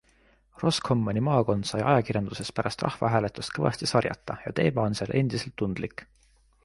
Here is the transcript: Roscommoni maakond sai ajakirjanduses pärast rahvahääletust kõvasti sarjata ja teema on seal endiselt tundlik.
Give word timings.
Roscommoni 0.61 1.21
maakond 1.25 1.67
sai 1.71 1.81
ajakirjanduses 1.91 2.51
pärast 2.61 2.85
rahvahääletust 2.87 3.55
kõvasti 3.59 3.91
sarjata 3.93 4.39
ja 4.47 4.55
teema 4.61 4.87
on 4.89 4.99
seal 5.01 5.15
endiselt 5.21 5.59
tundlik. 5.65 6.05